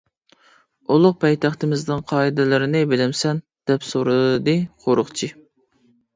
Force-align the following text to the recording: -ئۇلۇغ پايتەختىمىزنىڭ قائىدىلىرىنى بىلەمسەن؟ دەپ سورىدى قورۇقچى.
-ئۇلۇغ 0.95 1.11
پايتەختىمىزنىڭ 1.23 2.01
قائىدىلىرىنى 2.13 2.81
بىلەمسەن؟ 2.95 3.43
دەپ 3.73 3.87
سورىدى 3.91 4.59
قورۇقچى. 4.89 5.33